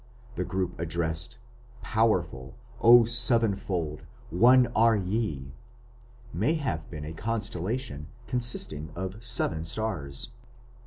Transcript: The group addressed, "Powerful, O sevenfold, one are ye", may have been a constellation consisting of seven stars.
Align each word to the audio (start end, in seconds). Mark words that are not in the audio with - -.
The 0.33 0.43
group 0.43 0.79
addressed, 0.79 1.37
"Powerful, 1.83 2.55
O 2.81 3.05
sevenfold, 3.05 4.01
one 4.31 4.65
are 4.75 4.95
ye", 4.95 5.53
may 6.33 6.55
have 6.55 6.89
been 6.89 7.05
a 7.05 7.13
constellation 7.13 8.07
consisting 8.25 8.89
of 8.95 9.23
seven 9.23 9.63
stars. 9.63 10.29